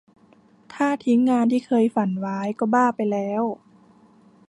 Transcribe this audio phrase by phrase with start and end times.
[0.73, 3.43] ถ้าทิ้งงานที่เคยฝันไว้ก็บ้าไปแล้ว